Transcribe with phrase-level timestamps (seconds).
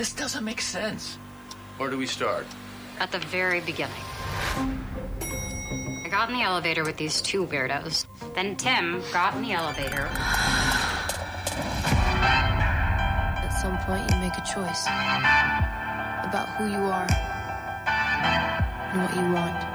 [0.00, 1.18] This doesn't make sense.
[1.76, 2.46] Where do we start?
[3.00, 4.02] At the very beginning.
[4.56, 8.06] I got in the elevator with these two weirdos.
[8.32, 10.08] Then Tim got in the elevator.
[13.44, 17.06] At some point, you make a choice about who you are
[18.94, 19.69] and what you want.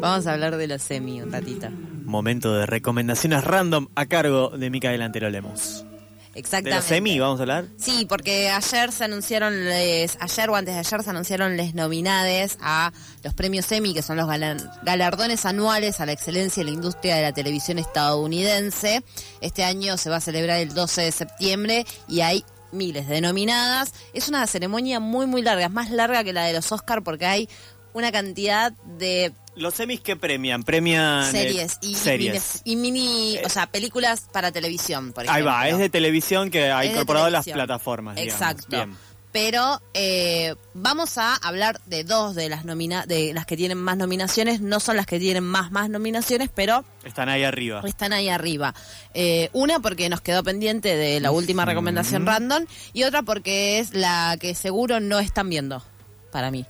[0.00, 1.68] Vamos a hablar de los semi un ratito.
[2.04, 5.84] Momento de recomendaciones random a cargo de Micael Antero Lemos.
[6.32, 6.76] De Exactamente.
[6.76, 7.64] los semi, vamos a hablar.
[7.78, 12.58] Sí, porque ayer se anunciaron, les, ayer o antes de ayer se anunciaron les nominades
[12.60, 12.92] a
[13.24, 17.16] los premios Emmy, que son los galar- galardones anuales a la excelencia en la industria
[17.16, 19.02] de la televisión estadounidense.
[19.40, 23.92] Este año se va a celebrar el 12 de septiembre y hay miles de nominadas.
[24.12, 27.26] Es una ceremonia muy, muy larga, es más larga que la de los Oscar porque
[27.26, 27.48] hay
[27.98, 32.60] una cantidad de Los semis que premian, premian eh, series y, series.
[32.64, 35.50] y mini, o sea, películas para televisión, por Ahí ejemplo.
[35.52, 38.16] va, es de televisión que ha Es incorporado las plataformas.
[38.16, 38.34] digamos.
[38.40, 38.76] Exacto.
[38.76, 38.96] Bien.
[39.30, 43.98] Pero eh, vamos a hablar de dos de las nomina de las que tienen más
[43.98, 44.62] nominaciones.
[44.62, 47.82] No son las que tienen más más nominaciones, pero Están ahí arriba.
[47.86, 48.74] están ahí arriba.
[49.12, 53.92] Eh, una porque nos quedó pendiente de la última recomendación random y otra porque es
[53.92, 55.84] la que seguro no están viendo
[56.32, 56.64] para mí.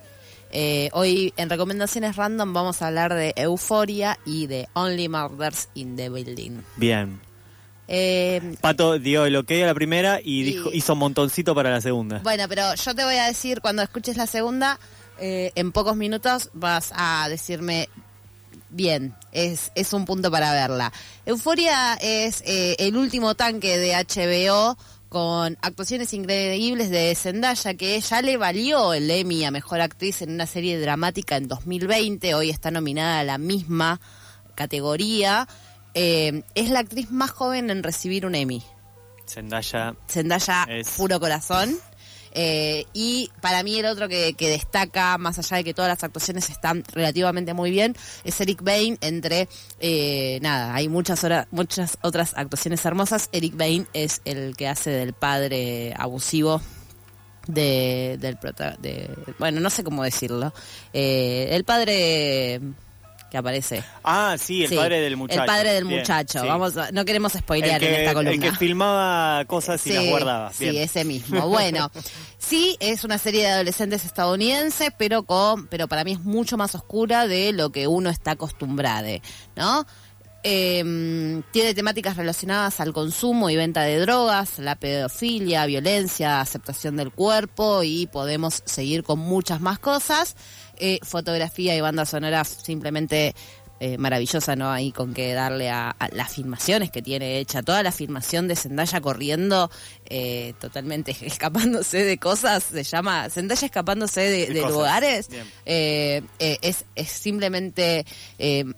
[0.50, 5.96] Eh, hoy en recomendaciones random vamos a hablar de Euforia y de Only Murders in
[5.96, 6.62] the Building.
[6.76, 7.20] Bien.
[7.86, 11.70] Eh, Pato dio el ok a la primera y, Y- dijo, hizo un montoncito para
[11.70, 12.20] la segunda.
[12.22, 14.78] Bueno, pero yo te voy a decir, cuando escuches la segunda,
[15.18, 17.88] eh, en pocos minutos vas a decirme
[18.70, 20.92] bien, es, es un punto para verla.
[21.24, 24.76] Euforia es el último tanque de HBO
[25.08, 30.30] con actuaciones increíbles de Zendaya, que ya le valió el Emmy a Mejor Actriz en
[30.32, 34.00] una serie dramática en 2020, hoy está nominada a la misma
[34.54, 35.48] categoría.
[35.94, 38.62] Eh, es la actriz más joven en recibir un Emmy.
[39.26, 39.94] Zendaya.
[40.08, 41.76] Zendaya Es- puro corazón.
[42.32, 46.50] Eh, y para mí el otro que, destaca, más allá de que todas las actuaciones
[46.50, 48.98] están relativamente muy bien, es Eric Bain.
[49.00, 49.48] Entre,
[49.80, 53.28] eh, nada, hay muchas, horas, muchas otras actuaciones hermosas.
[53.32, 56.60] Eric Bain es el que hace del padre abusivo
[57.46, 58.76] de, del prota-
[59.38, 60.52] bueno, no sé cómo decirlo.
[60.92, 62.60] Eh, el padre
[63.30, 63.82] que aparece.
[64.04, 65.40] Ah, sí, el Sí, padre del muchacho.
[65.40, 66.40] El padre del Bien, muchacho.
[66.40, 66.46] sí.
[66.46, 68.32] Vamos a- no queremos spoilear que, en esta columna.
[68.46, 70.52] el que filmaba cosas y las guardaba.
[70.52, 70.82] Sí, Bien.
[70.82, 71.46] ese mismo.
[71.48, 71.90] Bueno,
[72.38, 76.74] sí, es una serie de adolescentes estadounidenses, pero con, pero para mí es mucho más
[76.74, 79.08] oscura de lo que uno está acostumbrado,
[79.56, 79.86] ¿no?
[80.44, 87.10] Eh, tiene temáticas relacionadas al consumo y venta de drogas, la pedofilia, violencia, aceptación del
[87.10, 90.36] cuerpo y podemos seguir con muchas más cosas.
[90.76, 93.34] Eh, fotografía y banda sonora simplemente
[93.80, 94.70] eh, maravillosa, ¿no?
[94.70, 98.56] Ahí con que darle a, a las filmaciones que tiene hecha, toda la filmación de
[98.56, 99.70] Zendaya corriendo,
[100.06, 104.72] eh, totalmente escapándose de cosas, se llama Zendaya escapándose de, De de cosas.
[104.72, 105.28] lugares,
[105.66, 108.04] eh, es, es simplemente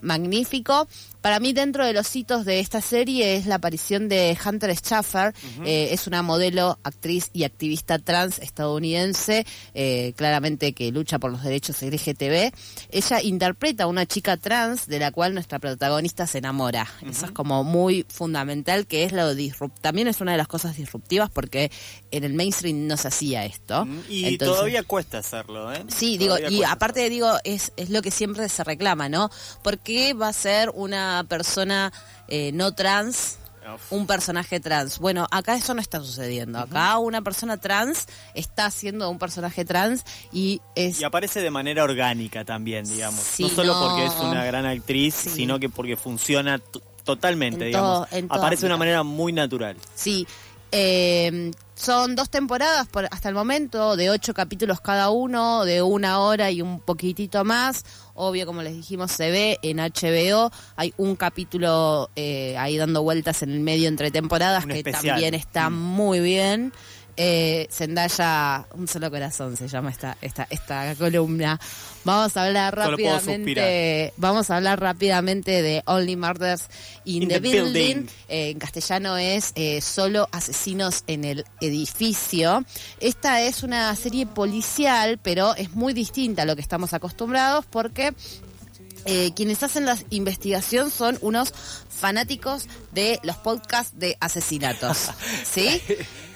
[0.01, 0.87] magnífico.
[1.21, 5.35] Para mí, dentro de los hitos de esta serie es la aparición de Hunter Schaffer.
[5.63, 9.45] Eh, es una modelo, actriz y activista trans estadounidense,
[9.75, 12.51] eh, claramente que lucha por los derechos LGTB.
[12.89, 16.85] Ella interpreta a una chica trans de la cual nuestra protagonista se enamora.
[17.09, 19.33] Eso es como muy fundamental, que es lo
[19.79, 21.71] También es una de las cosas disruptivas porque
[22.11, 23.87] en el mainstream no se hacía esto.
[24.09, 25.83] Y Entonces- todavía cuesta hacerlo, ¿eh?
[25.87, 29.31] Sí, digo, y aparte digo, es, es lo que siempre se reclama, ¿no?
[29.63, 31.91] ¿Por qué va a ser una persona
[32.27, 33.37] eh, no trans.
[33.89, 34.99] Un personaje trans?
[34.99, 36.59] Bueno, acá eso no está sucediendo.
[36.59, 40.99] Acá una persona trans está haciendo un personaje trans y es...
[40.99, 43.19] Y aparece de manera orgánica también, digamos.
[43.21, 43.87] Sí, no solo no.
[43.89, 45.29] porque es una gran actriz, Sí.
[45.29, 46.59] sino que porque funciona
[47.03, 48.07] totalmente, En digamos.
[48.09, 49.75] todo- en todo aparece de una manera muy natural.
[49.95, 50.27] Sí.
[50.71, 56.19] Eh, son dos temporadas por, hasta el momento, de ocho capítulos cada uno, de una
[56.19, 57.83] hora y un poquitito más.
[58.13, 60.51] Obvio, como les dijimos, se ve en HBO.
[60.75, 65.15] Hay un capítulo eh, ahí dando vueltas en el medio entre temporadas Un que especial.
[65.15, 65.73] también está Mm.
[65.75, 66.71] muy bien.
[67.17, 71.59] Eh, Zendaya, un solo corazón se llama esta, esta, esta columna.
[72.03, 74.13] Vamos a hablar rápidamente.
[74.17, 76.67] Vamos a hablar rápidamente de Only Murders
[77.05, 77.71] in, In the, the Building.
[77.73, 78.09] Building.
[78.27, 82.63] Eh, en castellano es eh, Solo Asesinos en el Edificio.
[82.99, 88.13] Esta es una serie policial, pero es muy distinta a lo que estamos acostumbrados porque
[89.05, 91.53] eh, quienes hacen la investigación son unos
[91.89, 95.09] fanáticos de los podcasts de asesinatos.
[95.43, 95.81] ¿Sí?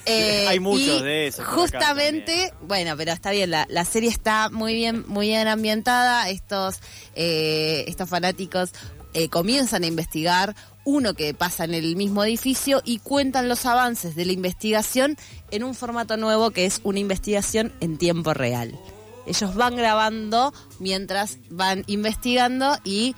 [0.05, 4.49] Eh, Hay muchos y de acá Justamente, bueno, pero está bien, la, la serie está
[4.49, 6.29] muy bien, muy bien ambientada.
[6.29, 6.79] Estos,
[7.15, 8.71] eh, estos fanáticos
[9.13, 14.15] eh, comienzan a investigar uno que pasa en el mismo edificio y cuentan los avances
[14.15, 15.17] de la investigación
[15.51, 18.77] en un formato nuevo que es una investigación en tiempo real.
[19.25, 23.15] Ellos van grabando mientras van investigando y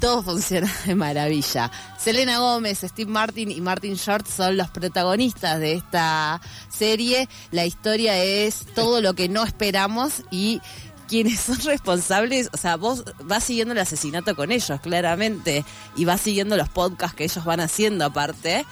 [0.00, 1.70] todo funciona de maravilla.
[1.98, 7.28] Selena Gómez, Steve Martin y Martin Short son los protagonistas de esta serie.
[7.50, 10.60] La historia es todo lo que no esperamos y
[11.08, 15.64] quienes son responsables, o sea, vos vas siguiendo el asesinato con ellos, claramente,
[15.96, 18.66] y vas siguiendo los podcasts que ellos van haciendo aparte,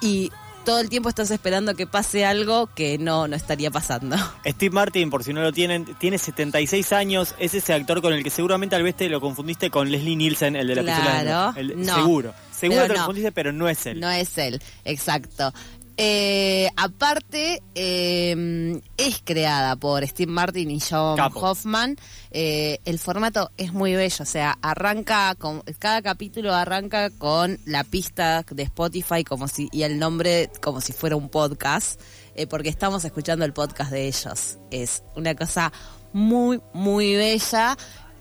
[0.00, 0.30] y
[0.70, 4.14] todo el tiempo estás esperando que pase algo que no, no estaría pasando.
[4.46, 7.34] Steve Martin, por si no lo tienen, tiene 76 años.
[7.40, 10.54] Es ese actor con el que seguramente al vez te lo confundiste con Leslie Nielsen,
[10.54, 11.92] el de la Claro, el- no.
[11.96, 12.34] Seguro.
[12.52, 13.06] Seguro Pero te lo no.
[13.06, 13.98] confundiste, pero no es él.
[13.98, 15.52] No es él, exacto.
[16.02, 21.40] Eh, aparte, eh, es creada por Steve Martin y John Capo.
[21.40, 21.98] Hoffman.
[22.30, 27.84] Eh, el formato es muy bello, o sea, arranca con cada capítulo arranca con la
[27.84, 32.00] pista de Spotify como si y el nombre como si fuera un podcast,
[32.34, 34.56] eh, porque estamos escuchando el podcast de ellos.
[34.70, 35.70] Es una cosa
[36.14, 37.76] muy muy bella.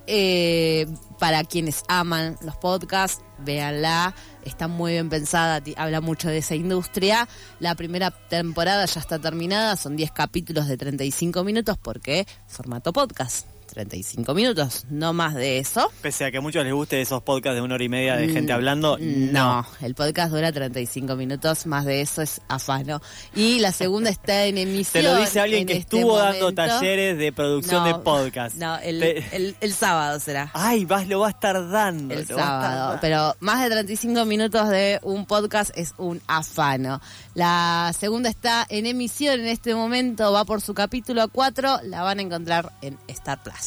[0.08, 0.88] Eh,
[1.20, 7.28] para quienes aman los podcasts, véanla, está muy bien pensada, habla mucho de esa industria.
[7.60, 13.48] La primera temporada ya está terminada, son 10 capítulos de 35 minutos porque formato podcast,
[13.72, 15.92] 35 minutos, no más de eso.
[16.02, 18.30] Pese a que a muchos les guste esos podcasts de una hora y media de
[18.30, 23.02] gente hablando, Mm, No, el podcast dura 35 minutos, más de eso es afano.
[23.36, 25.04] Y la segunda está en emisión.
[25.04, 28.56] Te lo dice alguien en que este estuvo dando talleres de producción No, de podcast.
[28.56, 30.52] No, el, Te- el- el sábado será.
[30.54, 32.14] Ay, vas, lo va a estar dando.
[32.14, 37.02] El sábado, pero más de 35 minutos de un podcast es un afano.
[37.36, 42.20] La segunda está en emisión en este momento, va por su capítulo 4, la van
[42.20, 43.59] a encontrar en Star Plus.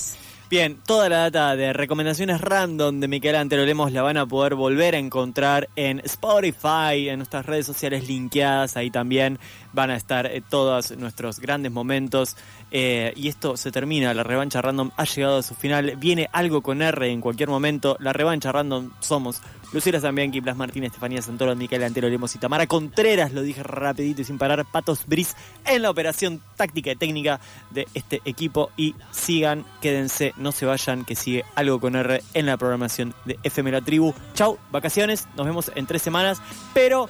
[0.53, 4.55] Bien, toda la data de recomendaciones random de Miquel Antero Lemos la van a poder
[4.55, 8.77] volver a encontrar en Spotify, en nuestras redes sociales linkeadas.
[8.77, 9.39] Ahí también
[9.73, 12.37] van a estar eh, todos nuestros grandes momentos.
[12.71, 14.13] Eh, y esto se termina.
[14.13, 15.97] La revancha random ha llegado a su final.
[15.97, 17.97] Viene algo con R en cualquier momento.
[17.99, 19.41] La revancha random somos
[19.73, 23.33] Lucila Zambianchi, Blas Martínez, Estefanía Santoro, Miquel Antero Lemos y Tamara Contreras.
[23.33, 24.65] Lo dije rapidito y sin parar.
[24.65, 25.35] Patos Bris
[25.65, 27.41] en la operación táctica y técnica
[27.71, 28.71] de este equipo.
[28.77, 33.39] Y sigan, quédense, no se vayan, que sigue algo con R en la programación de
[33.43, 34.15] FM La Tribu.
[34.35, 36.41] Chau, vacaciones, nos vemos en tres semanas,
[36.75, 37.09] pero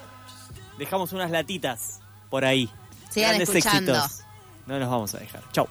[0.78, 2.00] dejamos unas latitas
[2.30, 2.70] por ahí.
[3.10, 3.94] Sigan Grandes escuchando.
[3.94, 4.24] éxitos.
[4.66, 5.42] No nos vamos a dejar.
[5.52, 5.68] Chau.